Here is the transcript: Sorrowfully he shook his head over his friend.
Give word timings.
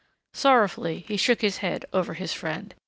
Sorrowfully 0.33 1.01
he 1.07 1.15
shook 1.15 1.41
his 1.41 1.57
head 1.57 1.85
over 1.93 2.15
his 2.15 2.33
friend. 2.33 2.73